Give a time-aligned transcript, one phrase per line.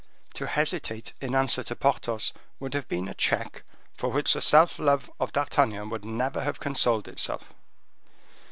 [0.33, 3.61] To hesitate in answer to Porthos would have been a check,
[3.93, 7.53] for which the self love of D'Artagnan would never have consoled itself.